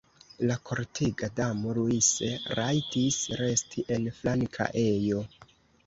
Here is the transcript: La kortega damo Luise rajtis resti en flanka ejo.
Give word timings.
La 0.51 0.53
kortega 0.69 1.29
damo 1.41 1.75
Luise 1.79 2.31
rajtis 2.63 3.23
resti 3.45 3.87
en 3.99 4.13
flanka 4.21 4.73
ejo. 4.91 5.27